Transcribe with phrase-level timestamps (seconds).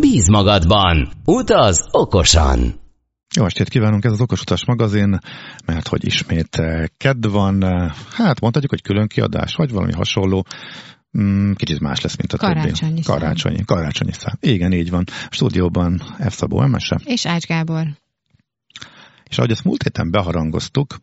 [0.00, 2.80] Bíz magadban, utaz okosan!
[3.36, 5.18] Jó estét kívánunk, ez az Okos Utas magazin,
[5.64, 10.44] mert hogy ismét eh, kedd van, eh, hát mondhatjuk, hogy külön kiadás, vagy valami hasonló,
[11.18, 13.02] mm, kicsit más lesz, mint a Karácsonyi többi.
[13.02, 13.18] szám.
[13.18, 14.34] Karácsonyi, karácsonyi szám.
[14.40, 15.04] Igen, így van.
[15.08, 16.34] A stúdióban F.
[16.34, 17.86] Szabó Emese, És Ács Gábor.
[19.24, 20.96] és ahogy ezt múlt héten beharangoztuk,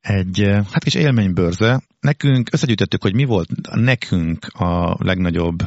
[0.00, 1.82] egy eh, hát kis élménybörze.
[2.00, 5.58] Nekünk összegyűjtöttük, hogy mi volt nekünk a legnagyobb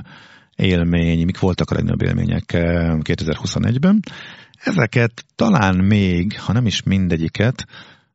[0.56, 4.00] élmény, mik voltak a legnagyobb élmények eh, 2021-ben.
[4.64, 7.66] Ezeket talán még, ha nem is mindegyiket,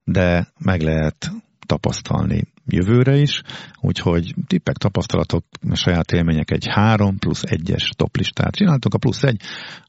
[0.04, 1.30] de meg lehet
[1.66, 3.42] tapasztalni jövőre is,
[3.80, 8.94] úgyhogy tippek, tapasztalatok, saját élmények egy 3 plusz 1-es toplistát csináltunk.
[8.94, 9.40] A plusz 1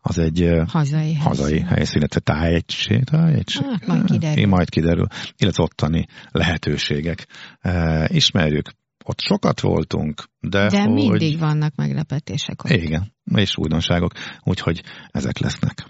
[0.02, 1.16] az egy eh, Hazai.
[1.16, 3.66] hazai helyszín, illetve tájegység, tájegység.
[3.66, 4.44] Hát, majd kiderül.
[4.44, 5.08] Eh, Majd kiderül.
[5.38, 7.28] Illetve ottani lehetőségek.
[7.62, 8.70] E, ismerjük,
[9.04, 10.94] ott sokat voltunk, de, De hogy...
[10.94, 12.72] mindig vannak meglepetések ott.
[12.72, 14.12] Igen, és újdonságok,
[14.44, 15.86] úgyhogy ezek lesznek.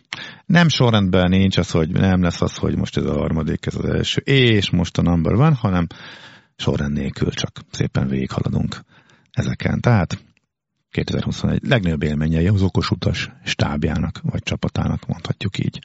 [0.45, 3.85] Nem sorrendben nincs az, hogy nem lesz az, hogy most ez a harmadik, ez az
[3.85, 5.87] első, és most a number van, hanem
[6.55, 8.81] sorrend nélkül csak szépen végighaladunk
[9.31, 9.79] ezeken.
[9.79, 10.23] Tehát
[10.89, 15.79] 2021 legnagyobb élményei az okos utas stábjának, vagy csapatának, mondhatjuk így.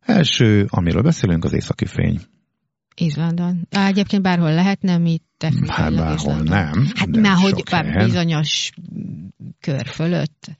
[0.00, 2.20] Első, amiről beszélünk, az északi fény.
[2.94, 3.66] Izlandon.
[3.70, 6.46] Á, egyébként bárhol lehetne, mi Hát technikailag bárhol Izlandon.
[6.54, 6.86] nem.
[6.94, 8.04] Hát már hogy bár helyen.
[8.04, 8.70] bizonyos
[9.60, 10.50] kör fölött,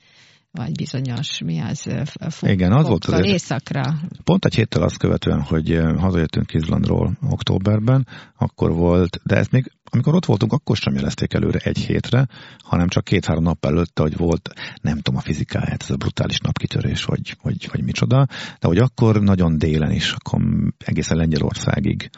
[0.50, 3.82] vagy bizonyos, mi az, f- fok, Igen, az volt fokkal azért- északra.
[4.24, 10.14] Pont egy héttel azt követően, hogy hazajöttünk Izlandról októberben, akkor volt, de ezt még amikor
[10.14, 12.26] ott voltunk, akkor sem jelezték előre egy hétre,
[12.58, 17.04] hanem csak két-három nap előtte, hogy volt, nem tudom a fizikáját, ez a brutális napkitörés,
[17.04, 18.26] vagy, vagy, vagy micsoda,
[18.60, 20.40] de hogy akkor nagyon délen is, akkor
[20.78, 22.10] egészen Lengyelországig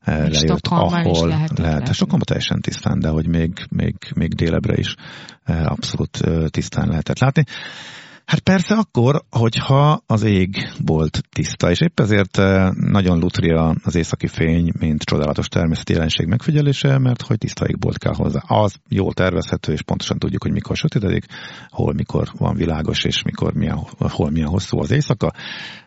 [0.00, 1.58] eh, lejött, Stockholmban is ahol lehet.
[1.58, 1.92] látni.
[1.92, 4.94] Stockholmban teljesen tisztán, de hogy még, még, még délebre is
[5.44, 7.44] eh, abszolút eh, tisztán lehetett látni.
[8.30, 13.94] Hát persze akkor, hogyha az ég volt tiszta, és épp ezért eh, nagyon lutria az
[13.94, 18.42] északi fény, mint csodálatos természeti jelenség megfigyelése, mert hogy tiszta égbolt kell hozzá.
[18.46, 21.24] Az jól tervezhető, és pontosan tudjuk, hogy mikor sötétedik,
[21.68, 25.32] hol mikor van világos, és mikor milyen, hol milyen hosszú az éjszaka.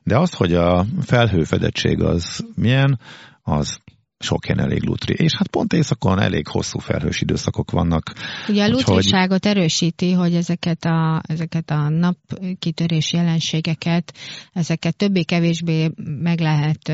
[0.04, 3.00] De az, hogy a felhőfedettség az milyen,
[3.42, 3.80] az
[4.24, 5.14] sok helyen elég lutri.
[5.18, 8.14] És hát pont éjszakon elég hosszú felhős időszakok vannak.
[8.48, 14.14] Ugye a lutriságot erősíti, hogy ezeket a, ezeket a napkitörés jelenségeket,
[14.54, 15.92] ezeket többé-kevésbé
[16.22, 16.92] meg lehet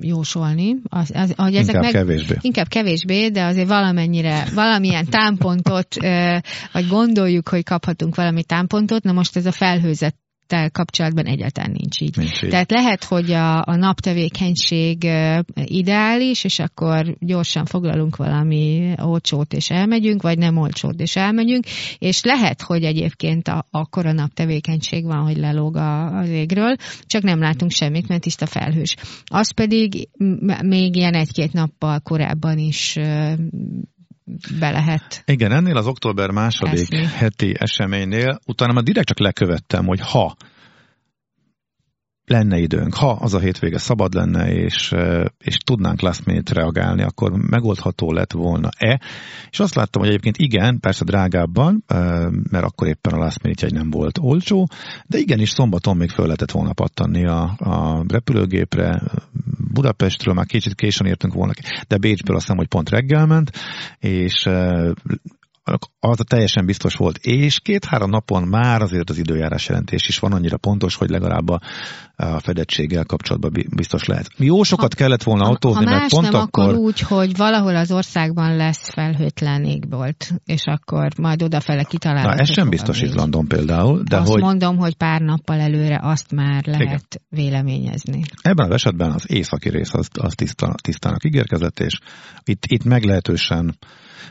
[0.00, 0.76] jósolni.
[0.88, 2.34] Az, az, hogy ezek Inkább meg, kevésbé.
[2.40, 5.94] Inkább kevésbé, de azért valamennyire, valamilyen támpontot,
[6.72, 9.52] vagy gondoljuk, hogy kaphatunk valami támpontot, na most ez a
[10.46, 12.16] felhőzettel kapcsolatban egyáltalán nincs így.
[12.16, 12.50] Nincs így.
[12.50, 15.08] Tehát lehet, hogy a, a naptevékenység
[15.64, 21.64] ideális, és akkor gyorsan foglalunk valami olcsót és elmegyünk, vagy nem olcsót és elmegyünk,
[21.98, 26.76] és lehet, hogy egyébként a, akkor a naptevékenység van, hogy lelóg a, az égről,
[27.06, 28.96] csak nem látunk semmit, mert tiszta felhős.
[29.24, 30.08] Az pedig
[30.62, 32.98] még ilyen egy-két nappal korábban is
[34.58, 35.22] be lehet.
[35.26, 37.04] Igen, ennél az október második Eszni.
[37.04, 40.36] heti eseménynél utána már direkt csak lekövettem, hogy ha
[42.26, 44.94] lenne időnk, ha az a hétvége szabad lenne, és,
[45.38, 49.00] és tudnánk last minute reagálni, akkor megoldható lett volna-e.
[49.50, 51.84] És azt láttam, hogy egyébként igen, persze drágábban,
[52.50, 54.68] mert akkor éppen a last minute egy nem volt olcsó,
[55.06, 59.02] de igenis szombaton még föl lehetett volna pattanni a, a repülőgépre,
[59.76, 61.52] Budapestről már kicsit későn értünk volna,
[61.88, 63.50] de Bécsből azt hiszem, hogy pont reggel ment,
[63.98, 64.90] és eh,
[66.00, 70.32] az a teljesen biztos volt, és két-három napon már azért az időjárás jelentés is van
[70.32, 71.60] annyira pontos, hogy legalább a,
[72.16, 74.28] a fedettséggel kapcsolatban bi- biztos lehet.
[74.36, 76.64] Jó sokat Ha- kellett volna autózni, ha mert pont nem, akkor...
[76.64, 82.40] akkor úgy, hogy valahol az országban lesz felhőtlen égbolt, és akkor majd odafele Na, kitalálható.
[82.40, 83.00] ez sem biztos.
[83.00, 88.22] Izlandon például, de azt hogy mondom, hogy pár nappal előre azt már lehet véleményezni.
[88.42, 91.98] ebben az esetben az északi rész az, az tiszta, tisztának ígérkezett, és
[92.44, 93.76] itt, itt meglehetősen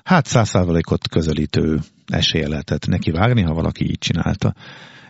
[0.04, 4.54] hát száz százalékot közelítő esélye lehetett neki vágni, ha valaki így csinálta.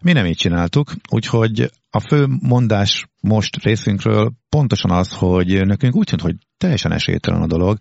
[0.01, 6.05] Mi nem így csináltuk, úgyhogy a fő mondás most részünkről pontosan az, hogy nekünk úgy
[6.05, 7.77] tűnt, hogy teljesen esélytelen a dolog,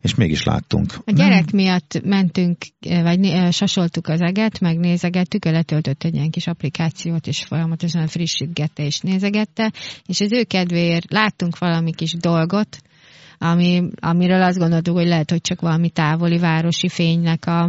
[0.00, 0.92] és mégis láttunk.
[1.04, 1.62] A gyerek nem.
[1.62, 8.06] miatt mentünk, vagy sasoltuk az eget, megnézegettük, ő letöltött egy ilyen kis applikációt, és folyamatosan
[8.06, 9.72] frissítgette és nézegette,
[10.06, 12.78] és az ő kedvéért láttunk valami kis dolgot,
[13.42, 17.62] ami, amiről azt gondoltuk, hogy lehet, hogy csak valami távoli városi fénynek a,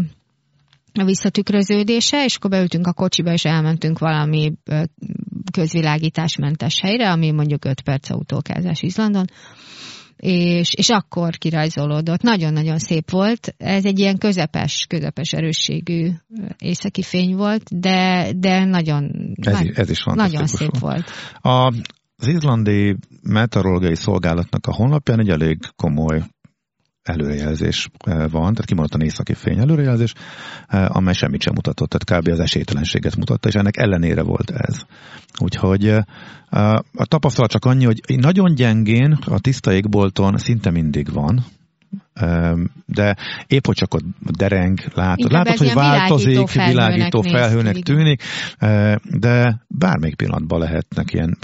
[0.94, 4.54] a visszatükröződése, és akkor beültünk a kocsiba, és elmentünk valami
[5.52, 9.26] közvilágításmentes helyre, ami mondjuk 5 perc autókázás Izlandon,
[10.18, 12.22] és, és akkor kirajzolódott.
[12.22, 13.56] Nagyon-nagyon szép volt.
[13.58, 16.10] Ez egy ilyen közepes, közepes erősségű
[16.58, 21.10] északi fény volt, de, de nagyon, ez, nagy, ez is nagyon szép volt.
[21.42, 21.74] A,
[22.22, 26.24] az izlandi meteorológiai szolgálatnak a honlapján egy elég komoly
[27.04, 30.14] előrejelzés eh, van, tehát kimondottan északi fény előrejelzés,
[30.68, 32.32] eh, amely semmit sem mutatott, tehát kb.
[32.32, 34.82] az esélytelenséget mutatta, és ennek ellenére volt ez.
[35.40, 36.04] Úgyhogy eh,
[36.94, 41.46] a tapasztalat csak annyi, hogy nagyon gyengén a tiszta égbolton szinte mindig van,
[42.86, 43.16] de
[43.48, 48.24] épp hogy csak ott dereng, látod, Inkább látod, hogy változik, világító felhőnek, világító felhőnek tűnik,
[49.20, 51.38] de bármelyik pillanatban lehetnek ilyen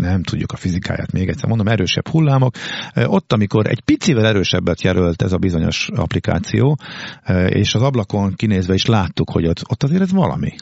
[0.00, 2.54] nem tudjuk a fizikáját még egyszer mondom, erősebb hullámok.
[2.94, 6.76] Ott, amikor egy picivel erősebbet jelölt ez a bizonyos applikáció,
[7.46, 10.52] és az ablakon kinézve is láttuk, hogy ott, ott azért ez valami.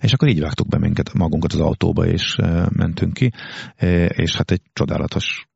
[0.00, 2.36] És akkor így vágtuk be minket, magunkat az autóba, és
[2.68, 3.30] mentünk ki,
[4.08, 5.46] és hát egy csodálatos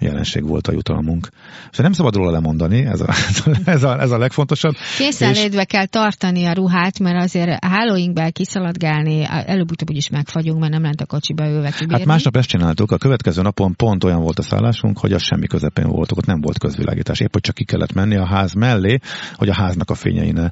[0.00, 1.28] jelenség volt a jutalmunk.
[1.70, 3.14] És nem szabad róla lemondani, ez a,
[3.64, 4.74] ez a, ez a legfontosabb.
[4.96, 5.66] Készenlétbe és...
[5.66, 11.06] kell tartani a ruhát, mert azért hálóinkbe kiszaladgálni, előbb-utóbb úgyis megfagyunk, mert nem lent a
[11.06, 11.94] kocsiba ülve kibírni.
[11.94, 15.46] Hát másnap ezt csináltuk, a következő napon pont olyan volt a szállásunk, hogy az semmi
[15.46, 17.20] közepén voltunk, ott nem volt közvilágítás.
[17.20, 18.98] Épp, hogy csak ki kellett menni a ház mellé,
[19.34, 20.48] hogy a háznak a fényei ne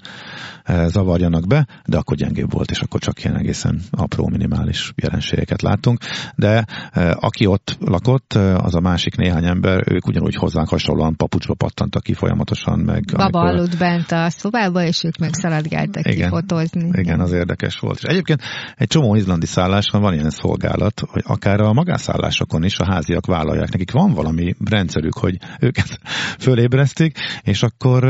[0.64, 5.62] eh, zavarjanak be, de akkor gyengébb volt, és akkor csak ilyen egészen apró, minimális jelenségeket
[5.62, 5.98] láttunk.
[6.34, 10.68] De eh, aki ott lakott, eh, az a másik néhány néhány ember, ők ugyanúgy hozzánk
[10.68, 12.78] hasonlóan papucsba pattantak ki folyamatosan.
[12.78, 13.58] Meg, Baba amikor...
[13.58, 16.90] aludt bent a szobába, és ők meg szaladgáltak igen, kifotózni.
[16.92, 17.98] Igen, az érdekes volt.
[17.98, 18.42] És egyébként
[18.76, 23.70] egy csomó izlandi szálláson van ilyen szolgálat, hogy akár a magászállásokon is a háziak vállalják.
[23.70, 26.00] Nekik van valami rendszerük, hogy őket
[26.44, 28.04] fölébresztik, és akkor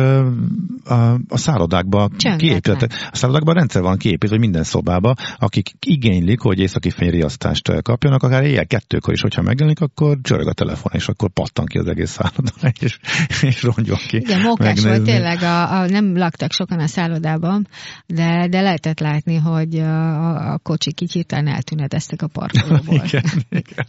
[0.85, 0.95] a,
[1.29, 2.93] a szállodákban kiépített.
[3.11, 8.43] A szállodákban rendszer van kiépítve, hogy minden szobába, akik igénylik, hogy északi fényriasztást kapjanak, akár
[8.45, 12.11] éjjel kettőkor is, hogyha megjelenik, akkor csörög a telefon, és akkor pattan ki az egész
[12.11, 12.99] szálloda, és,
[13.41, 14.17] és rongyol ki.
[14.17, 17.69] Igen, mókás volt tényleg, a, a, nem laktak sokan a szállodában,
[18.07, 23.03] de, de lehetett látni, hogy a, a kocsi kicsit eltűnedeztek a parkolóból.
[23.07, 23.87] igen, igen.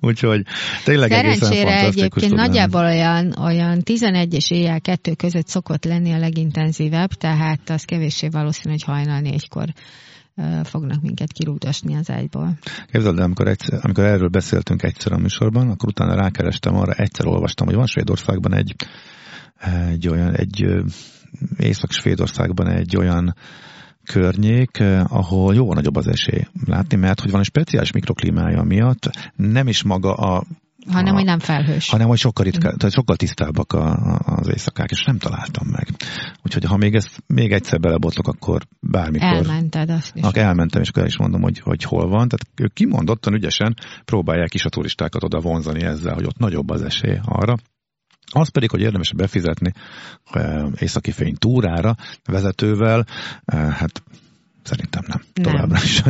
[0.00, 0.42] Úgyhogy
[0.84, 7.10] tényleg Szerencsére egyébként nagyjából olyan, olyan 11 és éjjel kettő között szokott lenni a legintenzívebb,
[7.12, 9.68] tehát az kevéssé valószínű, hogy hajnal négykor
[10.62, 12.58] fognak minket kirúgdosni az ágyból.
[12.92, 17.26] Képzeld el, amikor, egyszer, amikor erről beszéltünk egyszer a műsorban, akkor utána rákerestem arra, egyszer
[17.26, 18.74] olvastam, hogy van Svédországban egy,
[19.90, 20.66] egy olyan, egy
[21.58, 23.34] Észak-Svédországban egy olyan
[24.04, 29.68] környék, ahol jóval nagyobb az esély látni, mert hogy van egy speciális mikroklímája miatt, nem
[29.68, 30.44] is maga a
[30.90, 31.88] hanem, a, hogy nem felhős.
[31.90, 32.76] Hanem, hogy sokkal, ritka, mm.
[32.76, 35.86] tehát sokkal tisztábbak a, a, az éjszakák, és nem találtam meg.
[36.42, 39.28] Úgyhogy ha még ezt még egyszer belebotlok, akkor bármikor...
[39.28, 40.22] Elmented azt is.
[40.22, 42.28] Elmentem, és akkor el is mondom, hogy, hogy hol van.
[42.28, 46.82] Tehát ők kimondottan ügyesen próbálják is a turistákat oda vonzani ezzel, hogy ott nagyobb az
[46.82, 47.54] esély arra.
[48.34, 49.72] Az pedig, hogy érdemes befizetni
[50.78, 51.94] északi fény túrára
[52.24, 53.06] vezetővel,
[53.52, 54.02] hát
[54.62, 55.20] Szerintem nem.
[55.34, 55.44] nem.
[55.44, 56.02] Továbbra is.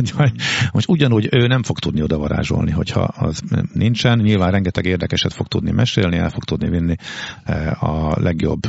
[0.71, 3.41] Most ugyanúgy ő nem fog tudni oda varázsolni, hogyha az
[3.73, 4.19] nincsen.
[4.19, 6.95] Nyilván rengeteg érdekeset fog tudni mesélni, el fog tudni vinni
[7.43, 8.61] eh, a legjobb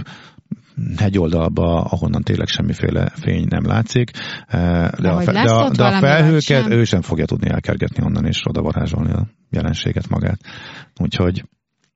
[0.97, 4.11] hegyoldalba, ahonnan tényleg semmiféle fény nem látszik,
[4.47, 6.71] eh, de, a, fe, de, a, de a felhőket sem?
[6.71, 10.41] ő sem fogja tudni elkergetni onnan és oda varázsolni a jelenséget magát.
[10.97, 11.45] Úgyhogy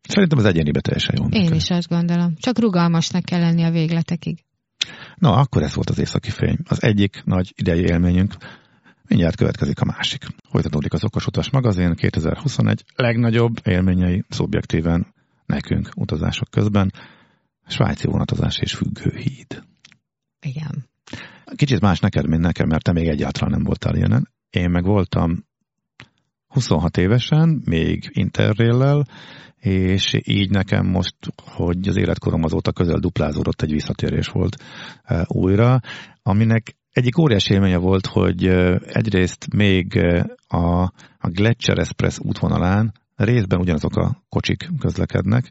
[0.09, 1.41] szerintem az egyénibe teljesen jó.
[1.41, 2.35] Én is azt gondolom.
[2.41, 4.45] Csak rugalmasnak kell lenni a végletekig.
[5.19, 6.59] Na, akkor ez volt az északi fény.
[6.69, 8.35] Az egyik nagy idei élményünk.
[9.09, 10.27] Mindjárt következik a másik.
[10.51, 15.07] Folytatódik az Okos Utas magazin 2021 legnagyobb élményei szubjektíven
[15.47, 16.93] nekünk utazások közben.
[17.67, 19.63] Svájci vonatozás és függőhíd.
[20.41, 20.89] Igen.
[21.55, 24.31] Kicsit más neked, mint nekem, mert te még egyáltalán nem voltál ilyenen.
[24.51, 25.48] Én meg voltam
[26.49, 29.07] 26 évesen, még interréllel,
[29.61, 34.57] és így nekem most, hogy az életkorom azóta közel duplázódott, egy visszatérés volt
[35.03, 35.81] e, újra,
[36.23, 40.83] aminek egyik óriási élménye volt, hogy e, egyrészt még e, a,
[41.19, 45.51] a Gletscher Express útvonalán részben ugyanazok a kocsik közlekednek,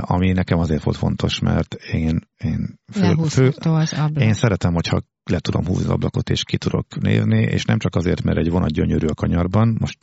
[0.00, 5.38] ami nekem azért volt fontos, mert én, én, fő, fő, az én szeretem, hogyha le
[5.38, 8.72] tudom húzni az ablakot, és ki tudok nézni, és nem csak azért, mert egy vonat
[8.72, 9.98] gyönyörű a kanyarban, most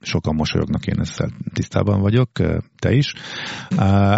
[0.00, 2.30] sokan mosolyognak, én ezzel tisztában vagyok,
[2.78, 3.12] te is.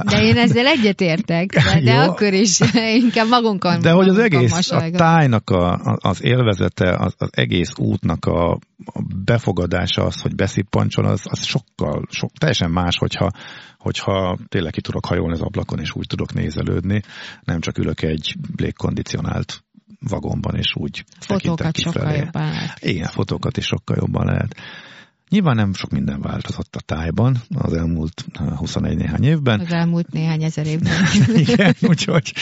[0.04, 2.60] De én ezzel egyetértek, de, de akkor is
[3.02, 8.24] inkább magunkon De hogy az egész, a tájnak a, az élvezete, az, az egész útnak
[8.24, 8.52] a,
[8.84, 13.30] a befogadása, az, hogy beszippancson, az, az sokkal, sok, teljesen más, hogyha,
[13.78, 17.02] hogyha tényleg ki tudok hajolni az ablakon, és úgy tudok nézelődni,
[17.44, 19.64] nem csak ülök egy légkondicionált
[20.08, 22.78] vagonban, és úgy Fotókat sokkal jobban lehet.
[22.84, 24.56] Igen, fotókat is sokkal jobban lehet.
[25.28, 28.24] Nyilván nem sok minden változott a tájban az elmúlt
[28.56, 29.60] 21 néhány évben.
[29.60, 31.04] Az elmúlt néhány ezer évben.
[31.46, 32.32] Igen, úgyhogy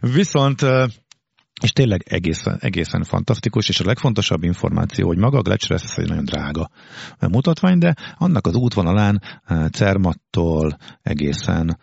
[0.00, 0.62] viszont
[1.62, 6.08] és tényleg egészen, egészen fantasztikus, és a legfontosabb információ, hogy maga a Gletscher ez egy
[6.08, 6.70] nagyon drága
[7.20, 9.22] mutatvány, de annak az útvonalán
[9.72, 11.78] Cermattól egészen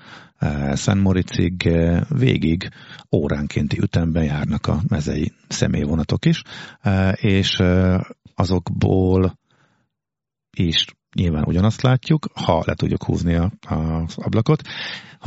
[0.71, 1.69] Szent Moricig
[2.09, 2.69] végig
[3.11, 6.41] óránkénti ütemben járnak a mezei személyvonatok is,
[7.15, 7.61] és
[8.35, 9.39] azokból
[10.57, 14.61] is nyilván ugyanazt látjuk, ha le tudjuk húzni a, az ablakot.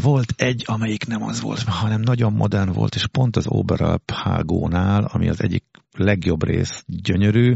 [0.03, 5.05] Volt egy, amelyik nem az volt, hanem nagyon modern volt, és pont az Oberalp hágónál,
[5.05, 5.65] ami az egyik
[5.99, 7.55] legjobb rész gyönyörű,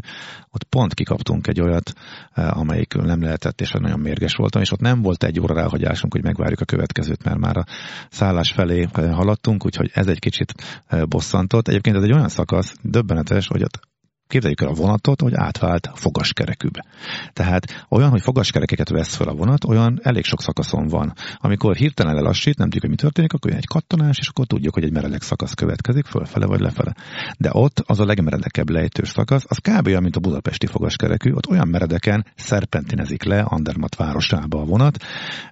[0.50, 1.92] ott pont kikaptunk egy olyat,
[2.32, 6.12] eh, amelyik nem lehetett, és nagyon mérges voltam, és ott nem volt egy óra ráhagyásunk,
[6.12, 7.64] hogy megvárjuk a következőt, mert már a
[8.10, 10.54] szállás felé eh, haladtunk, úgyhogy ez egy kicsit
[10.86, 11.68] eh, bosszantott.
[11.68, 13.91] Egyébként ez egy olyan szakasz, döbbenetes, hogy ott
[14.32, 16.84] Képzeljük el a vonatot, hogy átvált fogaskerekűbe.
[17.32, 21.12] Tehát olyan, hogy fogaskerekeket vesz fel a vonat, olyan elég sok szakaszon van.
[21.36, 24.74] Amikor hirtelen lelassít, nem tudjuk, hogy mi történik, akkor jön egy kattanás, és akkor tudjuk,
[24.74, 26.94] hogy egy meredek szakasz következik, fölfele vagy lefele.
[27.38, 29.86] De ott az a legmeredekebb lejtős szakasz, az kb.
[29.86, 34.96] olyan, mint a budapesti fogaskerekű, ott olyan meredeken szerpentinezik le Andermat városába a vonat,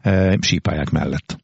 [0.03, 1.39] e, sípályák mellett.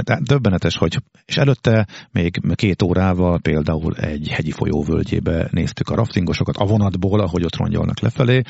[0.00, 5.94] De döbbenetes, hogy és előtte még két órával például egy hegyi folyó völgyébe néztük a
[5.94, 8.42] raftingosokat a vonatból, ahogy ott rongyolnak lefelé,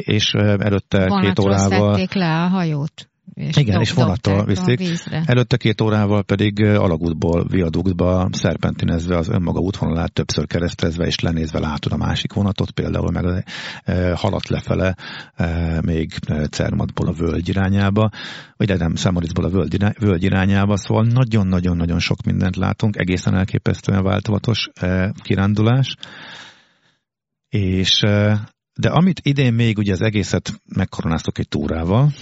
[0.00, 2.06] és előtte Vonatról két órával...
[2.12, 3.07] le a hajót.
[3.34, 4.80] És Igen, és vonattal viszik.
[5.24, 11.92] Előtte két órával pedig alagútból, viaduktba szerpentinezve az önmaga útvonalát többször keresztezve és lenézve látod
[11.92, 13.44] a másik vonatot, például meg
[13.84, 14.94] e, halat lefele
[15.34, 16.12] e, még
[16.50, 18.10] Cermatból a völgy irányába,
[18.56, 24.68] vagy nem, Számoricból a völgy, völgy irányába, szóval nagyon-nagyon-nagyon sok mindent látunk, egészen elképesztően változatos
[24.74, 25.96] e, kirándulás.
[27.48, 28.00] És
[28.74, 32.12] de amit idén még ugye az egészet megkoronáztok egy túrával,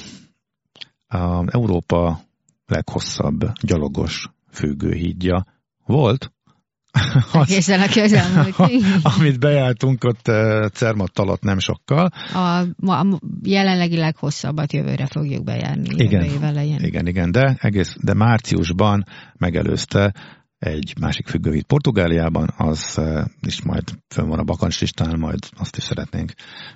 [1.08, 2.20] a Európa
[2.66, 5.44] leghosszabb gyalogos függőhídja
[5.84, 6.30] volt.
[7.32, 8.56] Egészen a közelmúlt.
[9.16, 12.10] amit bejártunk ott eh, Cermat alatt nem sokkal.
[12.32, 12.58] A,
[12.92, 15.88] a jelenlegi leghosszabbat jövőre fogjuk bejárni.
[15.96, 16.24] Igen,
[16.82, 19.04] igen, igen, de, egész, de márciusban
[19.38, 20.14] megelőzte
[20.58, 25.82] egy másik függőhíd Portugáliában, az eh, is majd fönn van a bakancslistán, majd azt is
[25.82, 26.32] szeretnénk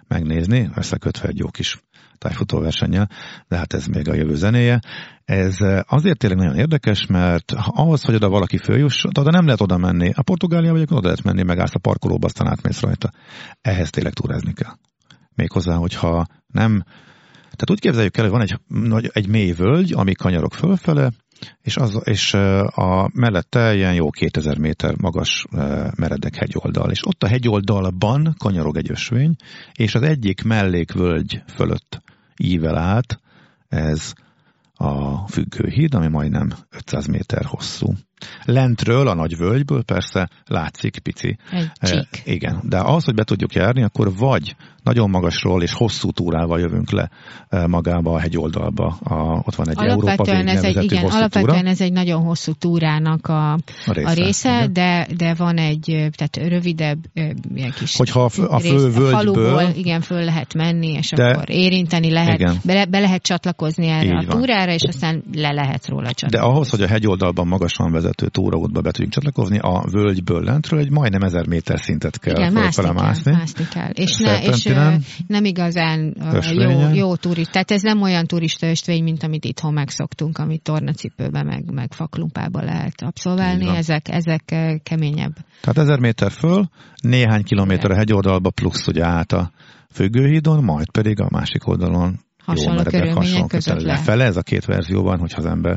[0.08, 1.82] megnézni, összekötve egy jó kis
[2.20, 3.08] tájfutóversennyel,
[3.48, 4.80] de hát ez még a jövő zenéje.
[5.24, 9.60] Ez eh, azért tényleg nagyon érdekes, mert ahhoz, hogy oda valaki följuss, oda nem lehet
[9.60, 10.10] oda menni.
[10.14, 13.10] A Portugália vagy oda lehet menni, megállsz a parkolóba, aztán átmész rajta.
[13.60, 14.72] Ehhez tényleg túrázni kell.
[15.34, 16.82] Méghozzá, hogyha nem
[17.60, 18.42] tehát úgy képzeljük el, hogy van
[19.02, 21.10] egy, egy mély völgy, ami kanyarok fölfele,
[21.62, 22.34] és, az, és
[22.64, 25.44] a mellette ilyen jó 2000 méter magas
[25.96, 29.34] meredek hegyoldal, és ott a hegyoldalban kanyarog egy ösvény,
[29.72, 32.02] és az egyik mellékvölgy fölött
[32.40, 33.20] ível át
[33.68, 34.12] ez
[34.74, 37.92] a függőhíd, ami majdnem 500 méter hosszú.
[38.44, 41.38] Lentről, a nagy völgyből persze látszik pici.
[41.50, 42.22] Egy csík.
[42.24, 46.60] E, igen, de ahhoz, hogy be tudjuk járni, akkor vagy nagyon magasról és hosszú túrával
[46.60, 47.10] jövünk le
[47.66, 48.86] magába a hegyoldalba.
[49.02, 51.68] A, ott van egy alapvetően Európa ez egy, igen, alapvetően túra.
[51.68, 53.58] ez egy nagyon hosszú túrának a, a
[53.92, 55.84] része, a része de, de van egy
[56.16, 56.98] tehát rövidebb
[57.54, 60.92] ilyen kis Hogyha a, fő, a fő rész, völgyből, a faluból, igen, föl lehet menni,
[60.92, 65.52] és de, akkor érinteni lehet, be, be lehet csatlakozni erre a túrára, és aztán le
[65.52, 66.38] lehet róla csatlakozni.
[66.38, 70.90] De ahhoz, hogy a hegyoldalban magasan vezető túraútba be tudjunk csatlakozni, a völgyből lentről egy
[70.90, 73.90] majdnem ezer méter szintet kell Igen, mászni kell, mászni kell.
[73.90, 74.72] És, ne, és
[75.26, 76.16] nem igazán
[76.52, 77.52] jó, jó turista.
[77.52, 82.62] Tehát ez nem olyan turista ösvény, mint amit itthon megszoktunk, amit tornacipőbe meg, meg faklumpába
[82.62, 83.68] lehet abszolválni.
[83.76, 84.42] Ezek, ezek
[84.82, 85.32] keményebb.
[85.60, 86.68] Tehát ezer méter föl,
[87.02, 89.50] néhány kilométer a hegyoldalba, plusz ugye át a
[89.92, 94.24] függőhídon, majd pedig a másik oldalon hasonló jó körülmények között lefele.
[94.24, 95.76] Ez a két verzió van, hogyha az ember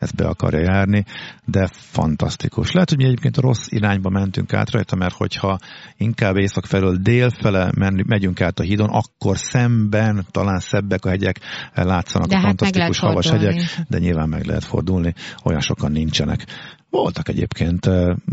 [0.00, 1.04] ezt be akarja járni,
[1.44, 2.72] de fantasztikus.
[2.72, 5.58] Lehet, hogy mi egyébként a rossz irányba mentünk át rajta, mert hogyha
[5.96, 7.70] inkább észak felől délfele
[8.06, 11.40] megyünk át a hídon, akkor szemben talán szebbek a hegyek,
[11.74, 13.54] látszanak de a hát fantasztikus havas hegyek,
[13.88, 15.14] de nyilván meg lehet fordulni,
[15.44, 16.46] olyan sokan nincsenek.
[16.90, 17.90] Voltak egyébként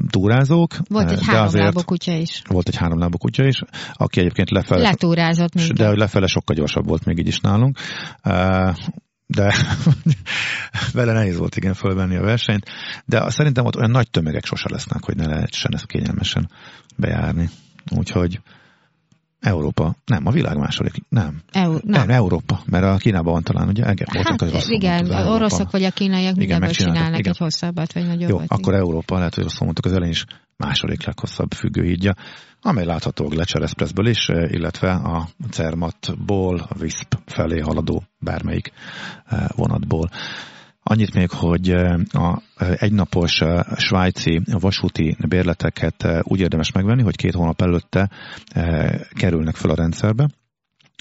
[0.10, 0.76] túrázók.
[0.90, 2.42] Volt egy háromlábú kutya is.
[2.50, 3.62] Volt egy háromlábú kutya is,
[3.94, 4.82] aki egyébként lefele...
[4.82, 5.78] Letúrázott minket.
[5.78, 7.78] De hogy lefele sokkal gyorsabb volt még így is nálunk.
[9.28, 9.56] De
[10.94, 12.66] vele nehéz volt igen fölvenni a versenyt,
[13.06, 16.50] de szerintem ott olyan nagy tömegek sose lesznek, hogy ne lehessen ezt kényelmesen
[16.96, 17.50] bejárni.
[17.90, 18.40] Úgyhogy
[19.40, 21.42] Európa, nem, a világ második, nem.
[21.52, 21.82] Eu, nem.
[21.84, 22.10] nem.
[22.10, 25.92] Európa, mert a Kínában van talán, ugye, ege, hát, az igen, az oroszok vagy a
[25.92, 27.32] kínaiak mindenből csinálnak igen.
[27.32, 28.30] egy hosszabbat, vagy nagyobbat.
[28.50, 30.26] Jó, akkor Európa, lehet, hogy rosszul mondtuk az elején is,
[30.58, 32.14] második leghosszabb függőhídja,
[32.68, 38.72] amely látható Gletscher Expressből is, eh, illetve a Cermatból a Visp felé haladó bármelyik
[39.26, 40.10] eh, vonatból.
[40.84, 43.42] Annyit még, hogy eh, a egynapos
[43.76, 48.10] svájci vasúti bérleteket úgy érdemes megvenni, hogy két hónap előtte
[49.10, 50.30] kerülnek fel a rendszerbe,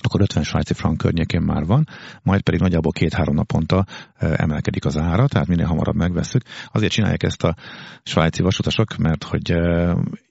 [0.03, 1.89] akkor 50 svájci frank környékén már van,
[2.23, 3.87] majd pedig nagyjából két-három naponta
[4.19, 6.43] emelkedik az ára, tehát minél hamarabb megveszük.
[6.73, 7.57] Azért csinálják ezt a
[8.03, 9.55] svájci vasutasok, mert hogy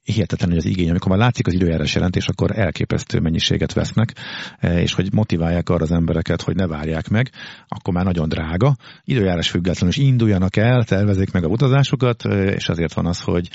[0.05, 4.13] hihetetlen, hogy az igény, amikor már látszik az időjárás jelentés, akkor elképesztő mennyiséget vesznek,
[4.61, 7.29] és hogy motiválják arra az embereket, hogy ne várják meg,
[7.67, 8.75] akkor már nagyon drága.
[9.03, 13.49] Időjárás függetlenül is induljanak el, tervezik meg a utazásukat, és azért van az, hogy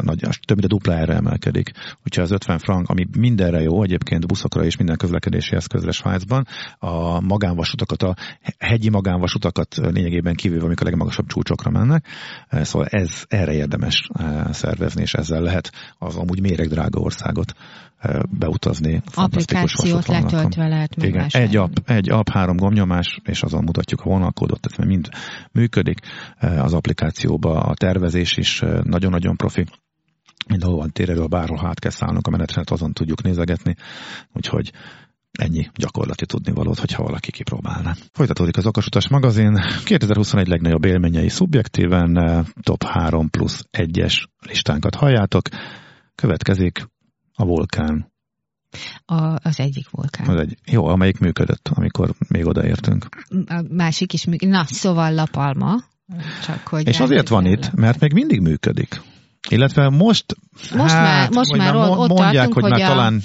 [0.00, 1.70] nagy, több mint a duplájára emelkedik.
[2.04, 6.46] Úgyhogy az 50 frank, ami mindenre jó, egyébként buszokra és minden közlekedési eszközre Svájcban,
[6.78, 8.16] a magánvasutakat, a
[8.58, 12.06] hegyi magánvasutakat lényegében kívül, amik a legmagasabb csúcsokra mennek,
[12.50, 14.08] szóval ez erre érdemes
[14.50, 15.65] szervezni, és ezzel lehet
[15.98, 17.52] az amúgy méregdrága országot
[17.98, 19.02] eh, beutazni.
[19.14, 24.66] Applikációt letöltve lehet Igen, egy app, egy app, három gomnyomás, és azon mutatjuk a vonalkódot,
[24.66, 25.08] ez mind
[25.52, 25.98] működik.
[26.38, 29.64] Az applikációba a tervezés is nagyon-nagyon profi
[30.48, 33.76] mindenhol van térerő, bárhol hát kell szállnunk a menetre, azon tudjuk nézegetni,
[34.32, 34.72] úgyhogy
[35.36, 37.94] Ennyi gyakorlati tudnivalót, hogyha valaki kipróbálná.
[38.12, 39.60] Folytatódik az Okasutas magazin.
[39.84, 45.48] 2021 legnagyobb élményei szubjektíven, eh, top 3 plusz 1-es listánkat halljátok.
[46.14, 46.88] Következik
[47.34, 48.12] a vulkán.
[49.04, 50.28] A, az egyik vulkán.
[50.28, 53.06] Az egy, jó, amelyik működött, amikor még odaértünk.
[53.46, 54.54] A másik is működött.
[54.54, 55.74] Na, szóval La Palma.
[56.44, 59.00] Csak hogy És azért van itt, mert még mindig működik.
[59.48, 60.24] Illetve most,
[60.74, 63.20] most hát, már, most már ott mondják, tartunk, hogy, hogy már a, talán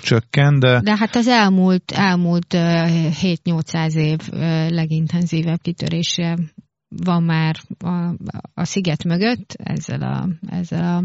[0.00, 0.80] csökken, de...
[0.80, 4.18] De hát az elmúlt, elmúlt 7-800 év
[4.68, 6.38] legintenzívebb kitörése
[6.88, 8.14] van már a,
[8.54, 11.04] a sziget mögött ezzel a, ezzel a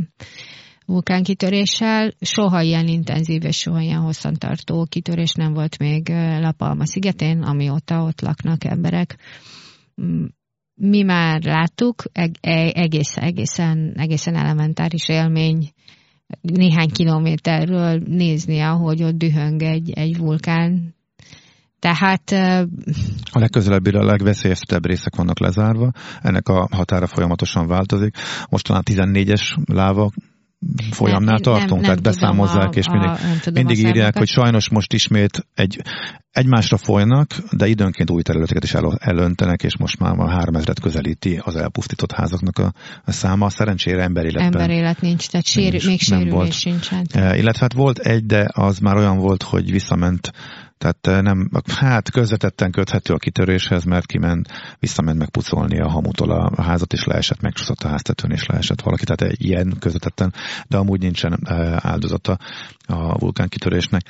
[0.86, 2.14] vulkánkitöréssel.
[2.20, 8.04] Soha ilyen intenzív és soha ilyen hosszantartó kitörés nem volt még La Palma szigetén, amióta
[8.04, 9.18] ott laknak emberek
[10.02, 10.26] mm,
[10.80, 12.30] mi már láttuk, e,
[12.74, 15.72] egész, egészen, egészen elementáris élmény
[16.42, 20.96] néhány kilométerről nézni, ahogy ott dühöng egy, egy vulkán.
[21.80, 22.32] Tehát...
[23.32, 28.18] A legközelebbi, a legveszélyeztetebb részek vannak lezárva, ennek a határa folyamatosan változik.
[28.50, 30.12] Most talán 14-es láva
[30.92, 34.94] folyamnál nem, tartunk, nem, tehát beszámozzák, a, és mindig, a, mindig írják, hogy sajnos most
[34.94, 35.82] ismét egy,
[36.32, 41.42] egymásra folynak, de időnként új területeket is el, elöntenek, és most már a 3000 közelíti
[41.44, 42.74] az elpusztított házaknak a,
[43.06, 43.50] a száma.
[43.50, 47.08] Szerencsére emberéletben Emberélet nincs, tehát sér, nincs, még sérülés sincsen.
[47.12, 50.32] E, illetve hát volt egy, de az már olyan volt, hogy visszament
[50.80, 54.48] tehát eh, nem, hát közvetetten köthető a kitöréshez, mert kiment,
[54.80, 59.04] visszament megpucolni a hamutól a házat, és leesett, megcsúszott a háztetőn, és leesett valaki.
[59.04, 60.34] Tehát egy ilyen közvetetten,
[60.68, 62.38] de amúgy nincsen eh, áldozata
[62.86, 64.02] a vulkánkitörésnek.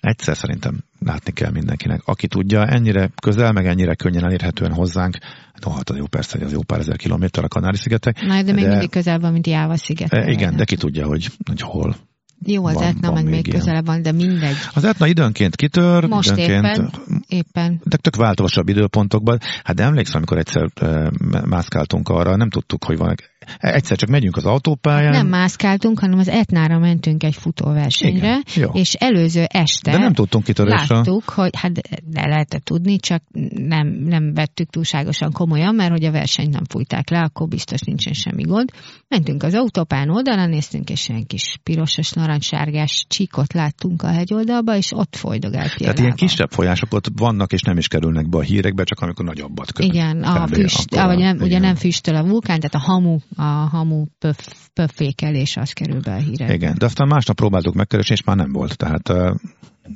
[0.00, 2.00] Egyszer szerintem látni kell mindenkinek.
[2.04, 5.18] Aki tudja, ennyire közel, meg ennyire könnyen elérhetően hozzánk,
[5.60, 8.20] no, hát az jó persze, hogy az jó pár ezer kilométer a Kanári-szigetek.
[8.20, 10.12] Na, de még de, mindig közel van, mint Jáva sziget.
[10.12, 11.96] Eh, igen, de ki tudja, hogy, hogy hol
[12.46, 14.56] jó, az van, Etna van meg még közelebb van, de mindegy.
[14.74, 16.90] Az Etna időnként kitör, Most időnként, éppen,
[17.28, 17.80] éppen.
[17.84, 19.38] De tök változasabb időpontokban.
[19.64, 21.10] Hát de emlékszem, amikor egyszer uh,
[21.44, 23.14] mászkáltunk arra, nem tudtuk, hogy van
[23.58, 25.10] Egyszer csak megyünk az autópályán.
[25.10, 30.44] Nem mászkáltunk, hanem az Etnára mentünk egy futóversenyre, Igen, és előző este De nem tudtunk
[30.44, 30.94] kitörésre.
[30.94, 31.72] Láttuk, hogy hát
[32.04, 33.22] de lehetett tudni, csak
[33.54, 38.12] nem, nem vettük túlságosan komolyan, mert hogy a versenyt nem fújták le, akkor biztos nincsen
[38.12, 38.70] semmi gond.
[39.08, 44.92] Mentünk az autópályán oldalán, néztünk, és ilyen kis pirosos, narancssárgás csíkot láttunk a hegyoldalba, és
[44.92, 48.84] ott folydogált Tehát ilyen kisebb folyások ott vannak, és nem is kerülnek be a hírekbe,
[48.84, 49.86] csak amikor nagyobbat köt.
[49.86, 53.42] Igen, a füst, a, vagy nem, ugye nem füstöl a vulkán, tehát a hamu a
[53.42, 56.52] hamu pöf, pöffékelés az kerül be a hírek.
[56.52, 59.12] Igen, de aztán másnap próbáltuk megkeresni, és már nem volt, tehát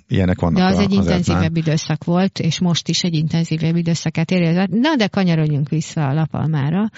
[0.07, 1.57] ilyenek vannak De az a, egy az intenzívebb etnán.
[1.57, 4.67] időszak volt, és most is egy intenzívebb időszakát érje.
[4.71, 6.91] Na, de kanyarodjunk vissza a lapalmára.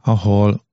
[0.00, 0.68] ahol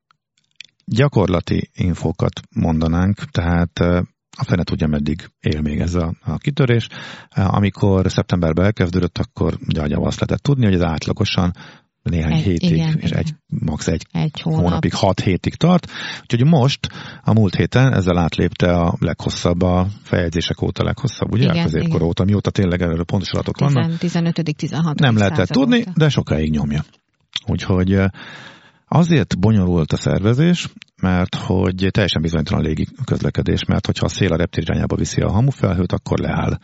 [0.85, 4.01] gyakorlati infókat mondanánk, tehát eh,
[4.37, 6.87] a fene tudja, meddig él még ez a, a kitörés.
[7.29, 11.53] Amikor szeptemberben elkezdődött, akkor gyargyav azt lehetett tudni, hogy ez átlagosan
[12.09, 13.19] néhány Egy- hétig, igen, és igen.
[13.19, 13.87] egy, max.
[13.87, 14.61] egy Egy hónap.
[14.61, 15.91] hónapig, hat hétig tart.
[16.21, 16.87] Úgyhogy most,
[17.23, 21.43] a múlt héten ezzel átlépte a leghosszabb, a feljegyzések óta leghosszabb, ugye?
[21.51, 22.07] Igen, középkor igen.
[22.07, 23.97] óta, mióta tényleg erről pontos adatok vannak.
[23.97, 26.83] 15 16 Nem lehetett tudni, de sokáig nyomja.
[27.47, 27.99] Úgyhogy
[28.87, 30.67] azért bonyolult a szervezés,
[31.01, 35.31] mert hogy teljesen bizonytalan légi közlekedés, mert hogyha a szél a reptér irányába viszi a
[35.31, 36.57] hamufelhőt, akkor leáll.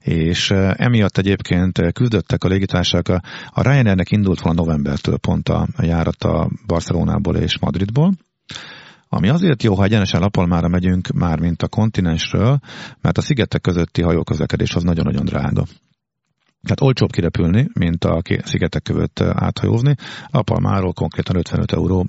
[0.00, 3.08] És eh, emiatt egyébként eh, küzdöttek a légitársaság.
[3.08, 8.12] A, a Ryanairnek indult volna novembertől pont a járata Barcelonából és Madridból,
[9.08, 12.58] ami azért jó, ha egyenesen Lapalmára megyünk már, mint a kontinensről,
[13.00, 15.64] mert a szigetek közötti hajóközlekedés az nagyon-nagyon drága.
[16.62, 19.94] Tehát olcsóbb kirepülni, mint a szigetek között eh, áthajózni.
[20.26, 22.06] Lapalmáról konkrétan 55 euró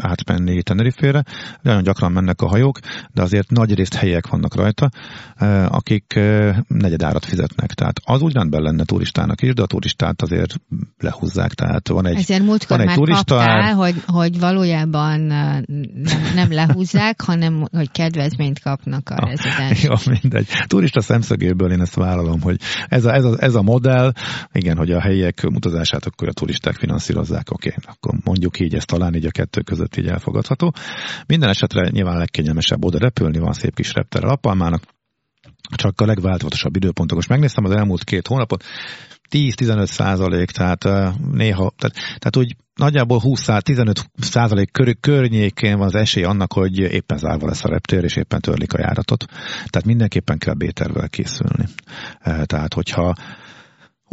[0.00, 1.24] átmenni Tenerifére.
[1.62, 2.78] Nagyon gyakran mennek a hajók,
[3.12, 4.90] de azért nagy részt helyiek vannak rajta,
[5.36, 7.72] eh, akik eh, negyedárat fizetnek.
[7.72, 10.60] Tehát az úgy rendben lenne turistának is, de a turistát azért
[10.98, 11.52] lehúzzák.
[11.52, 15.28] Tehát van egy, Ezért múltkor van egy már turista kaptál, hogy, hogy valójában uh,
[16.02, 19.82] nem, nem lehúzzák, hanem hogy kedvezményt kapnak a Ah, rezidens.
[19.82, 20.48] Jó, mindegy.
[20.66, 24.12] Turista szemszögéből én ezt vállalom, hogy ez a, ez a, ez a modell,
[24.52, 28.84] igen, hogy a helyiek utazását akkor a turisták finanszírozzák, oké, okay, akkor mondjuk így, ez
[28.84, 30.72] talán így a kettő között így elfogadható.
[31.26, 34.82] Minden esetre nyilván legkényelmesebb oda repülni, van szép kis reptere Lapalmának,
[35.76, 37.16] csak a legváltozatosabb időpontok.
[37.16, 38.64] Most megnéztem az elmúlt két hónapot,
[39.30, 40.84] 10-15 százalék, tehát
[41.32, 47.18] néha, tehát, tehát úgy nagyjából 20-15 százalék kör, környékén van az esély annak, hogy éppen
[47.18, 49.24] zárva lesz a reptér, és éppen törlik a járatot.
[49.54, 51.64] Tehát mindenképpen kell B-tervvel készülni.
[52.44, 53.14] Tehát, hogyha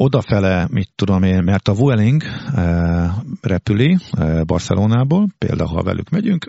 [0.01, 3.09] odafele, mit tudom én, mert a Vueling uh,
[3.41, 6.45] repüli uh, Barcelonából, például ha velük megyünk,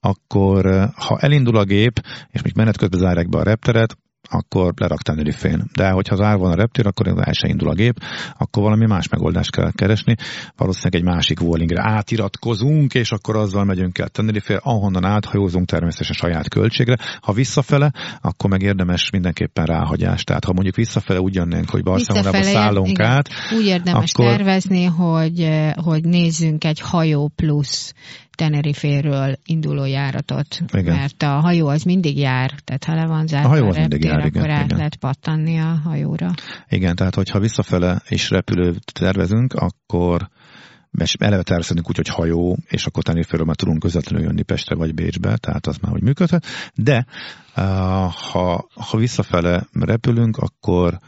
[0.00, 3.96] akkor uh, ha elindul a gép, és még menet közben zárják be a repteret,
[4.30, 5.64] akkor lerak Tenerifén.
[5.74, 8.00] De hogyha zár van a reptér, akkor el se indul a gép,
[8.38, 10.14] akkor valami más megoldást kell keresni.
[10.56, 16.48] Valószínűleg egy másik Vuelingre átiratkozunk, és akkor azzal megyünk el Tenerifére, ahonnan áthajózunk természetesen saját
[16.48, 16.96] költségre.
[17.20, 20.24] Ha visszafele, akkor meg érdemes mindenképpen ráhagyás.
[20.24, 23.06] Tehát ha mondjuk visszafele úgy jönnénk, hogy Barcelonába szállunk igen.
[23.10, 27.94] át, Úgy érdemes akkor- tervezni, hogy, eh, hogy nézzünk egy hajó plusz
[28.34, 30.96] Teneriféről induló járatot, Igen.
[30.96, 33.88] mert a hajó az mindig jár, tehát ha le van zárva A hajó az reptér,
[33.88, 34.76] mindig jár, igen, akkor át igen.
[34.76, 36.30] lehet pattanni a hajóra.
[36.68, 40.28] Igen, tehát hogyha visszafele is repülőt tervezünk, akkor
[40.98, 44.94] és eleve tervezünk úgy, hogy hajó, és akkor Teneriféről már tudunk közvetlenül jönni Pestre vagy
[44.94, 46.46] Bécsbe, tehát az már úgy működhet.
[46.74, 47.06] De
[47.56, 47.64] uh,
[48.12, 50.98] ha, ha visszafele repülünk, akkor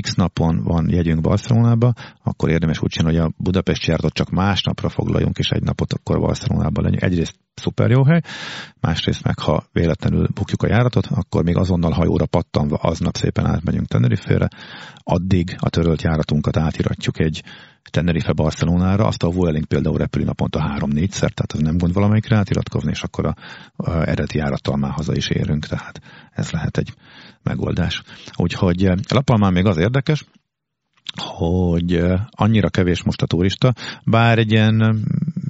[0.00, 4.88] X napon van jegyünk Barcelonába, akkor érdemes úgy csinálni, hogy a Budapesti járatot csak másnapra
[4.88, 7.02] foglaljunk, és egy napot akkor Barcelonában legyünk.
[7.02, 8.20] Egyrészt szuper jó hely,
[8.80, 13.86] másrészt meg, ha véletlenül bukjuk a járatot, akkor még azonnal hajóra pattanva aznap szépen átmegyünk
[13.86, 14.48] Tenerifére,
[14.96, 17.42] addig a törölt járatunkat átiratjuk egy
[17.90, 22.90] Tenerife Barcelonára, azt a Vueling például repüli naponta három-négyszer, tehát az nem gond valamelyikre átiratkozni,
[22.90, 23.34] és akkor a,
[23.76, 26.00] a eredeti járattal már haza is érünk, tehát
[26.32, 26.94] ez lehet egy
[27.42, 28.02] megoldás.
[28.36, 30.24] Úgyhogy eh, Lapalmán még az érdekes,
[31.16, 33.72] hogy eh, annyira kevés most a turista,
[34.04, 35.02] bár egy ilyen mm,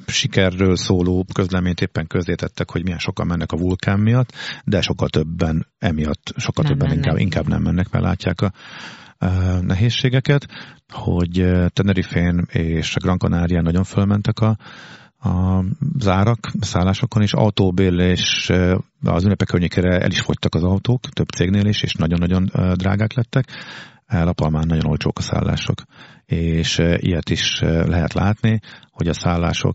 [0.06, 4.32] sikerről szóló közleményt éppen közzétettek, hogy milyen sokan mennek a vulkán miatt,
[4.64, 7.04] de sokkal többen emiatt, sokkal Nem többen mennek.
[7.04, 8.52] inkább, inkább nem mennek, mert látják a eh,
[9.60, 10.46] nehézségeket,
[10.92, 14.56] hogy Tenerifén és Gran Canaria nagyon fölmentek a,
[15.28, 15.64] a
[15.98, 21.66] zárak, szállásokon, és autóbérlés eh, az ünnepek környékére el is fogytak az autók, több cégnél
[21.66, 23.46] is, és nagyon-nagyon drágák lettek.
[24.06, 25.82] Lapalmán nagyon olcsók a szállások,
[26.24, 29.74] és ilyet is eh, lehet látni, hogy a szállások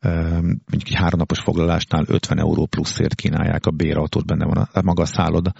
[0.00, 5.02] mondjuk egy háromnapos foglalásnál 50 euró pluszért kínálják a bérautót, benne van a, a maga
[5.02, 5.52] a szálloda,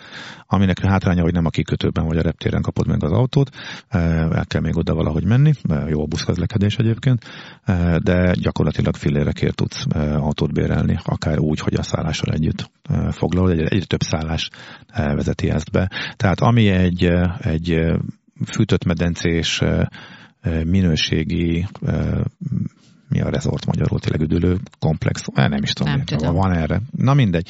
[0.47, 3.51] aminek hátránya, hogy nem a kikötőben vagy a reptéren kapod meg az autót,
[3.89, 5.53] el kell még oda valahogy menni,
[5.87, 7.25] jó a buszközlekedés egyébként,
[7.99, 12.71] de gyakorlatilag fillérekért tudsz autót bérelni, akár úgy, hogy a szállással együtt
[13.11, 14.51] foglalod, egyre, egyre több szállás
[14.95, 15.91] vezeti ezt be.
[16.17, 17.05] Tehát ami egy,
[17.39, 17.81] egy
[18.47, 19.63] fűtött medencés
[20.65, 21.67] minőségi
[23.09, 26.35] mi a rezort magyarul, tényleg üdülő komplex, nem is tudom, Nem tudom.
[26.35, 26.81] van erre.
[26.97, 27.49] Na mindegy.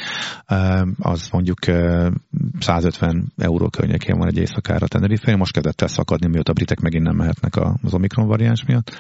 [0.98, 2.10] Az mondjuk eh,
[2.58, 7.04] 150 euró környékén van egy éjszakára Tenerife, most kezdett el szakadni, mióta a britek megint
[7.04, 8.96] nem mehetnek az Omikron variáns miatt.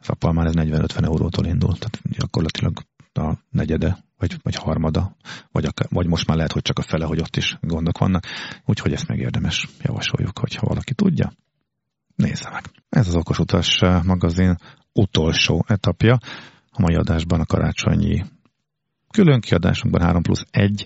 [0.00, 2.72] Szapalmán ez 40-50 eurótól indul, tehát gyakorlatilag
[3.12, 5.16] a negyede, vagy, vagy harmada,
[5.50, 8.24] vagy, a, vagy most már lehet, hogy csak a fele, hogy ott is gondok vannak.
[8.64, 11.32] Úgyhogy ezt meg érdemes javasoljuk, hogyha valaki tudja,
[12.16, 12.64] nézze meg.
[12.88, 14.56] Ez az Okos Utas magazin
[14.92, 16.18] utolsó etapja.
[16.70, 18.22] A mai adásban a karácsonyi
[19.10, 20.84] külön kiadásunkban 3 plusz 1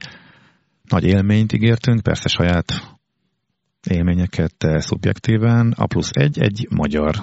[0.83, 2.97] nagy élményt ígértünk, persze saját
[3.91, 7.15] élményeket eh, szubjektíven, a plusz egy, egy magyar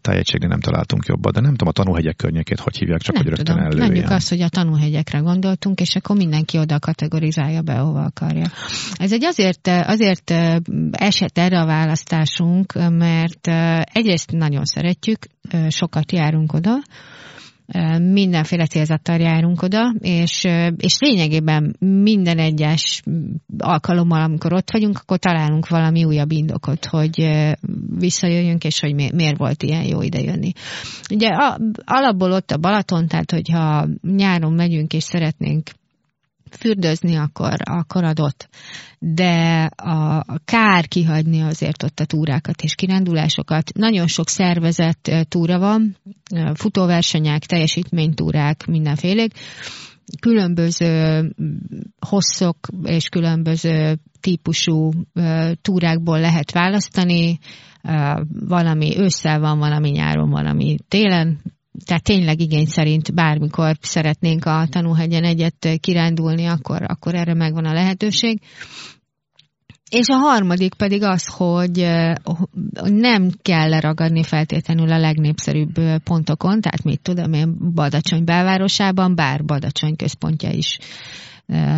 [0.00, 3.34] tájegységre nem találtunk jobban, de nem tudom a tanúhegyek környékét hogy hívják, csak nem hogy
[3.34, 3.84] rögtön tudom.
[3.84, 8.46] Mondjuk azt, hogy a tanúhegyekre gondoltunk, és akkor mindenki oda kategorizálja be, ahova akarja.
[8.94, 10.30] Ez egy azért, azért
[10.90, 13.46] esett erre a választásunk, mert
[13.92, 15.18] egyrészt nagyon szeretjük,
[15.68, 16.74] sokat járunk oda,
[17.98, 20.44] mindenféle célzattal járunk oda, és,
[20.76, 23.02] és lényegében minden egyes
[23.58, 27.28] alkalommal, amikor ott vagyunk, akkor találunk valami újabb indokot, hogy
[27.98, 30.52] visszajöjjünk, és hogy miért volt ilyen jó idejönni.
[31.10, 31.28] Ugye
[31.84, 35.70] alapból ott a Balaton, tehát hogyha nyáron megyünk és szeretnénk
[36.56, 38.48] fürdőzni, akkor, akkor adott.
[38.98, 43.72] De a kár kihagyni azért ott a túrákat és kirándulásokat.
[43.74, 45.96] Nagyon sok szervezett túra van,
[46.54, 49.32] futóversenyek, teljesítménytúrák, mindenfélék.
[50.20, 51.22] Különböző
[52.06, 54.90] hosszok és különböző típusú
[55.62, 57.38] túrákból lehet választani,
[58.48, 61.40] valami ősszel van, valami nyáron, valami télen,
[61.84, 67.72] tehát tényleg igény szerint bármikor szeretnénk a tanúhegyen egyet kirándulni, akkor, akkor erre megvan a
[67.72, 68.40] lehetőség.
[69.90, 71.86] És a harmadik pedig az, hogy
[72.84, 79.96] nem kell leragadni feltétlenül a legnépszerűbb pontokon, tehát mit tudom én, Badacsony belvárosában, bár Badacsony
[79.96, 80.78] központja is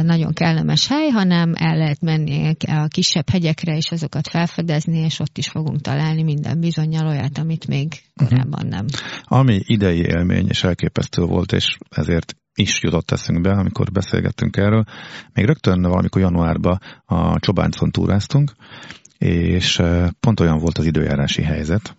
[0.02, 5.38] nagyon kellemes hely, hanem el lehet menni a kisebb hegyekre, és azokat felfedezni, és ott
[5.38, 8.28] is fogunk találni minden bizonyal olyat, amit még mhm.
[8.28, 8.87] korábban nem.
[9.24, 14.85] Ami idei élmény, és elképesztő volt, és ezért is jutott eszünkbe, amikor beszélgettünk erről.
[15.32, 18.52] Még rögtön valamikor januárban a Csobáncon túráztunk,
[19.18, 19.80] és
[20.20, 21.96] pont olyan volt az időjárási helyzet,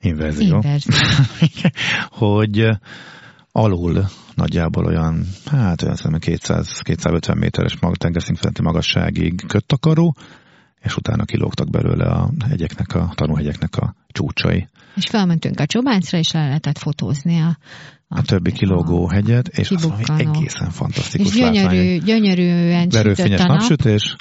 [0.00, 0.94] inverzió, Inverzió.
[2.26, 2.68] hogy
[3.52, 10.16] alul nagyjából olyan, hát olyan 200-250 méteres mag, tengerszint magasságig köttakaró,
[10.80, 14.68] és utána kilógtak belőle a hegyeknek, a tanúhegyeknek a csúcsai.
[14.94, 17.56] És felmentünk a Csobáncra, és le lehetett fotózni a,
[18.08, 22.02] a, a többi kilógó a hegyet, és az egészen fantasztikus és gyönyörű, látvány.
[22.04, 24.16] gyönyörűen Verőfényes napsütés,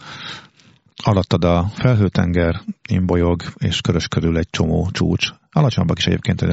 [1.04, 6.46] alattad a felhőtenger, imbolyog, és körös körül egy csomó csúcs, alacsonyabbak is egyébként,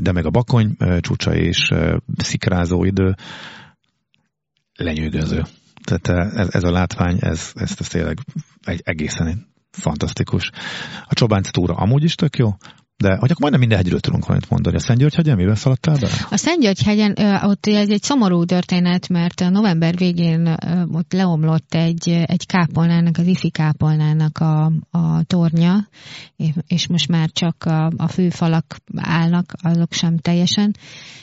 [0.00, 1.74] de, meg a bakony csúcsa és
[2.16, 3.14] szikrázó idő
[4.74, 5.44] lenyűgöző.
[5.84, 8.18] Tehát ez, ez a látvány, ez, ez, ez tényleg
[8.64, 10.50] egy egészen fantasztikus.
[11.06, 12.56] A Csobánc túra amúgy is tök jó,
[13.00, 14.76] de hogy akkor majdnem minden hegyről tudunk valamit mondani.
[14.76, 16.08] A Szentgyörgy hegyen mivel szaladtál be?
[16.30, 20.56] A Szentgyörgy hegyen ott ez egy szomorú történet, mert november végén
[20.92, 25.88] ott leomlott egy, egy kápolnának, az ifi kápolnának a, a tornya,
[26.66, 30.74] és most már csak a, a főfalak állnak, azok sem teljesen.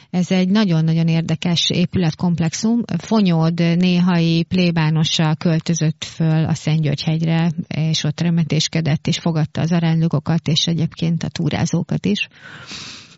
[0.09, 2.81] Ez egy nagyon-nagyon érdekes épületkomplexum.
[2.97, 10.67] Fonyód néhai plébánossal költözött föl a Szentgyörgyhegyre, és ott remetéskedett, és fogadta az aránylogokat, és
[10.67, 12.27] egyébként a túrázókat is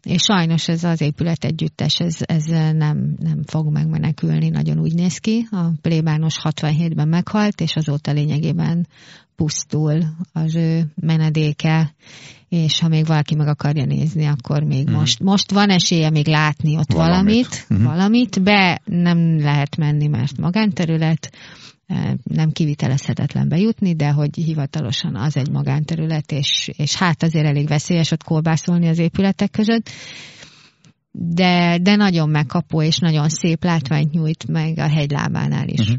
[0.03, 5.17] és sajnos ez az épület együttes, ez, ez nem, nem fog megmenekülni, nagyon úgy néz
[5.17, 5.47] ki.
[5.51, 8.87] A plébános 67-ben meghalt, és azóta lényegében
[9.39, 11.93] pusztul az ő menedéke,
[12.49, 14.93] és ha még valaki meg akarja nézni, akkor még mm.
[14.93, 17.83] most, most van esélye még látni ott valamit, valamit, mm.
[17.83, 21.31] valamit, be nem lehet menni, mert magánterület,
[21.87, 27.67] e, nem kivitelezhetetlen bejutni, de hogy hivatalosan az egy magánterület, és, és hát azért elég
[27.67, 29.89] veszélyes ott kolbászolni az épületek között,
[31.11, 35.79] de, de nagyon megkapó és nagyon szép látványt nyújt meg a hegylábánál is.
[35.79, 35.97] Uh-huh.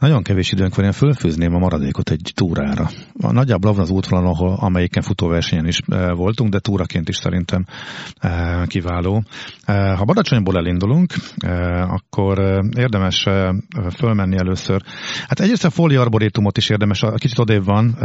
[0.00, 2.90] Nagyon kevés időnk van, én fölfőzném a maradékot egy túrára.
[3.12, 7.64] Nagyjából azon az útvonalon, ahol, amelyiken futóversenyen is e, voltunk, de túraként is szerintem
[8.18, 9.22] e, kiváló.
[9.64, 11.12] E, ha Badacsonyból elindulunk,
[11.86, 12.38] akkor
[12.76, 13.26] érdemes
[13.96, 14.82] fölmenni először.
[15.28, 17.96] Hát egyrészt a Foli Arborétumot is érdemes, a kicsit odébb van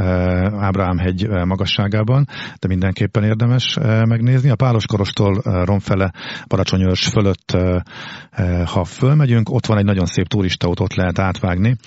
[0.59, 2.27] Ábrahám hegy magasságában,
[2.59, 4.49] de mindenképpen érdemes megnézni.
[4.49, 6.13] A Páloskorostól Romfele,
[6.47, 7.57] Badacsonyörs fölött,
[8.65, 11.77] ha fölmegyünk, ott van egy nagyon szép turista, ott lehet átvágni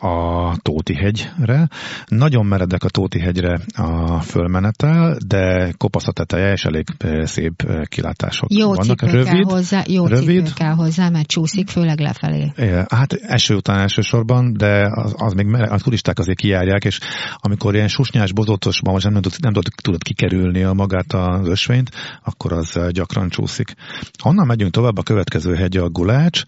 [0.00, 1.68] a Tóti hegyre.
[2.06, 6.86] Nagyon meredek a Tóti hegyre a fölmenetel, de kopasz a teteje, és elég
[7.22, 8.98] szép kilátások jó vannak.
[8.98, 10.46] Cipő rövid, kell hozzá, jó rövid.
[10.46, 12.52] cipő kell hozzá, mert csúszik, főleg lefelé.
[12.88, 17.00] Hát eső után elsősorban, de az, az még a turisták azért kijárják, és
[17.36, 21.90] amikor ilyen susnyás, bozotosban, most nem, nem, nem tudod, tudod kikerülni a magát az ösvényt,
[22.24, 23.74] akkor az gyakran csúszik.
[24.22, 26.42] Honnan megyünk tovább, a következő hegy a Gulács.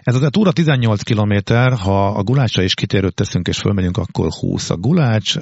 [0.00, 4.28] Ez az a túra 18 km, ha a Gulácsra is kitérőt teszünk és fölmegyünk, akkor
[4.40, 4.70] 20.
[4.70, 5.36] A Gulács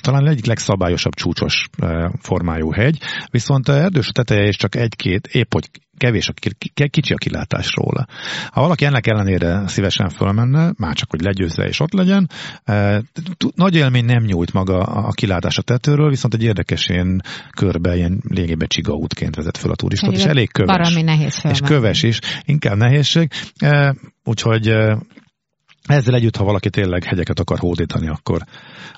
[0.00, 1.68] talán egyik legszabályosabb csúcsos
[2.20, 2.98] formájú hegy,
[3.30, 6.32] viszont erdős a teteje és csak egy-két, épp hogy kevés, a,
[6.88, 8.06] kicsi a kilátás róla.
[8.50, 12.30] Ha valaki ennek ellenére szívesen fölmenne, már csak, hogy legyőzze és ott legyen,
[13.54, 18.22] nagy élmény nem nyújt maga a kilátás a tetőről, viszont egy érdekes ilyen körbe, ilyen
[18.28, 20.76] lényegében csiga útként vezet föl a turistot, és elég köves.
[20.76, 21.62] Baromi nehéz fölmenni.
[21.62, 23.30] És köves is, inkább nehézség.
[24.24, 24.74] Úgyhogy
[25.86, 28.44] ezzel együtt, ha valaki tényleg hegyeket akar hódítani, akkor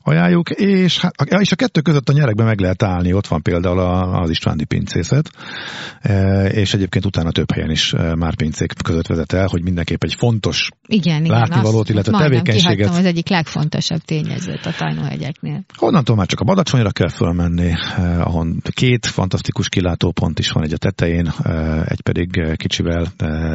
[0.02, 3.78] ajánljuk, és, hát, és a kettő között a nyerekben meg lehet állni, ott van például
[4.14, 5.30] az Istvándi pincészet,
[6.00, 10.04] e, és egyébként utána több helyen is e, már pincék között vezet el, hogy mindenképp
[10.04, 12.88] egy fontos igen, igen, látnivalót, illetve tevékenységet.
[12.88, 15.64] az egyik legfontosabb tényezőt a tajnóhegyeknél.
[15.78, 20.72] Onnantól már csak a Badacsonyra kell fölmenni, eh, ahol két fantasztikus kilátópont is van, egy
[20.72, 21.32] a tetején,
[21.84, 23.06] egy pedig kicsivel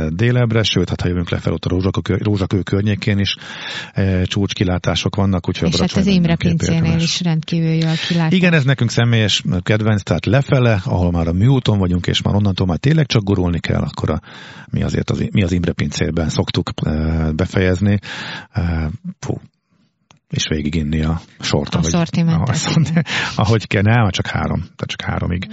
[0.09, 3.35] délebre, sőt, hát ha jövünk lefelé ott a Rózsakő, Rózsakő környékén is
[3.93, 8.33] eh, csúcskilátások vannak, úgyhogy És hát az Imre pincénél is rendkívül jól kilátás.
[8.33, 12.67] Igen, ez nekünk személyes kedvenc, tehát lefele, ahol már a műúton vagyunk, és már onnantól
[12.67, 14.21] már tényleg csak gurulni kell, akkor a,
[14.71, 17.99] mi azért az, mi az Imre pincében szoktuk eh, befejezni.
[19.19, 19.39] Fú,
[20.29, 22.91] és végiginni a sort, a ahogy, ahogy,
[23.35, 25.47] ahogy kell, nem, csak három, tehát csak háromig.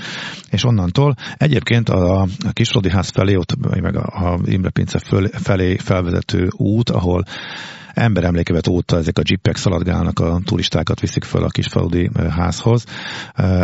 [0.51, 1.15] És onnantól.
[1.37, 6.49] Egyébként a, a Kisrodi ház felé, ott meg a, a Imre Pince föl, felé felvezető
[6.57, 7.25] út, ahol
[7.95, 12.85] emberemlékevet óta ezek a jeepek szaladgálnak, a turistákat viszik föl a kisfaludi házhoz.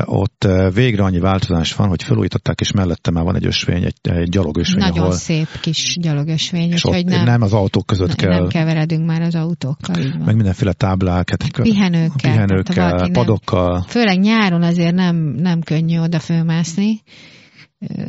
[0.05, 4.29] Ott végre annyi változás van, hogy felújították, és mellette már van egy ösvény, egy, egy
[4.29, 4.79] gyalogösvény.
[4.85, 8.39] Nagyon ahol, szép kis gyalogösvény, és ott nem, nem az autók között ne, kell.
[8.39, 9.97] Nem keveredünk már az autókkal.
[10.25, 13.73] Meg mindenféle táblák, hát, pihenőkkel, pihenőkkel padokkal.
[13.73, 17.03] Nem, főleg nyáron azért nem, nem könnyű oda fölmászni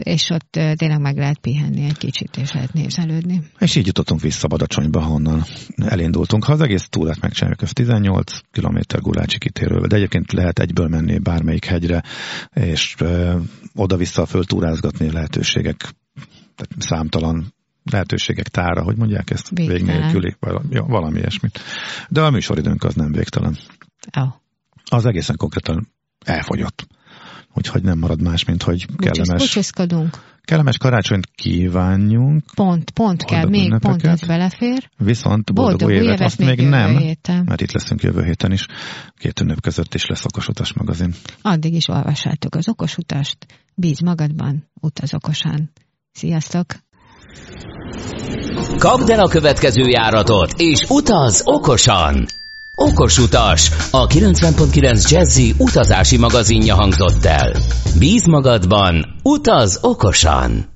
[0.03, 3.41] és ott tényleg meg lehet pihenni egy kicsit, és lehet nézelődni.
[3.60, 5.43] És így jutottunk vissza Badacsonyba, honnan
[5.75, 6.43] elindultunk.
[6.43, 11.19] Ha az egész túlát megcsináljuk, ez 18 km Gulácsi kitérővel, de egyébként lehet egyből menni
[11.19, 12.03] bármelyik hegyre,
[12.53, 13.39] és ö,
[13.75, 15.77] oda-vissza föltúrázgatni lehetőségek,
[16.55, 17.53] tehát számtalan
[17.84, 21.60] lehetőségek tára, hogy mondják ezt, vég nélküli, valami, ja, valami ilyesmit.
[22.10, 23.57] De a műsoridőnk az nem végtelen.
[24.17, 24.34] Oh.
[24.86, 25.88] Az egészen konkrétan
[26.25, 26.88] elfogyott
[27.53, 29.41] úgyhogy nem marad más, mint hogy kellemes...
[29.41, 30.29] Búcsúzkodunk.
[30.41, 32.43] Kellemes karácsonyt kívánjunk.
[32.55, 34.01] Pont, pont kell, még ünnepeket.
[34.01, 34.89] pont ez belefér.
[34.97, 37.43] Viszont boldog, boldog új évet, évet azt még nem, héten.
[37.45, 38.65] mert itt leszünk jövő héten is.
[39.17, 41.13] Két ünnep között is lesz Okosutas magazin.
[41.41, 43.37] Addig is olvassátok az Okosutást.
[43.75, 45.71] Bíz magadban, utaz okosan.
[46.11, 46.65] Sziasztok!
[48.77, 52.25] Kapd el a következő járatot, és utaz okosan!
[52.81, 57.55] Okos utas, a 90.9 Jazzy utazási magazinja hangzott el.
[57.99, 60.70] Bíz magadban, utaz okosan!